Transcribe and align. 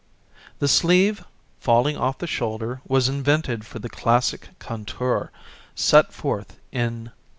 62] 0.57 0.57
The 0.57 0.67
sleeve 0.67 1.25
falling 1.59 1.95
off 1.95 2.17
the 2.17 2.25
shoulder 2.25 2.81
was 2.87 3.07
invented 3.07 3.67
for 3.67 3.77
the 3.77 3.87
classic 3.87 4.49
contour, 4.57 5.31
set 5.75 6.11
forth 6.11 6.57
in 6.71 7.03
No. 7.03 7.11